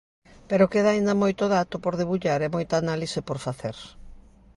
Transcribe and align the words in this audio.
Pero 0.49 0.71
queda 0.73 0.89
aínda 0.91 1.19
moito 1.21 1.43
dato 1.55 1.75
por 1.83 1.93
debullar 2.01 2.39
e 2.43 2.53
moita 2.55 2.75
análise 2.83 3.19
por 3.27 3.37
facer. 3.45 3.77